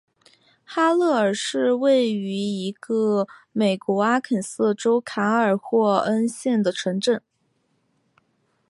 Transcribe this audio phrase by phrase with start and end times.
[0.65, 7.21] 哈勒尔是一个位于美国阿肯色州卡尔霍恩县的城镇。